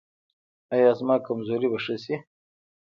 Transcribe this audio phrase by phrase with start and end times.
[0.73, 2.15] ایا زما کمزوري به ښه شي؟